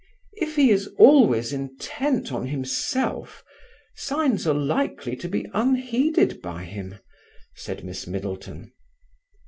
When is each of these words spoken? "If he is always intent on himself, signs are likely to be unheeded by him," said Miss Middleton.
"If 0.33 0.55
he 0.55 0.71
is 0.71 0.87
always 0.97 1.53
intent 1.53 2.31
on 2.31 2.47
himself, 2.47 3.43
signs 3.95 4.47
are 4.47 4.53
likely 4.55 5.15
to 5.17 5.29
be 5.29 5.45
unheeded 5.53 6.41
by 6.41 6.63
him," 6.65 6.95
said 7.55 7.83
Miss 7.83 8.07
Middleton. 8.07 8.71